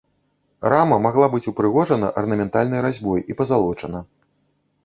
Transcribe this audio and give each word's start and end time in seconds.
Рама 0.73 0.97
магла 1.05 1.27
быць 1.33 1.43
упрыгожана 1.51 2.09
арнаментальнай 2.21 2.83
разьбой 2.87 3.19
і 3.33 3.39
пазалочана. 3.43 3.99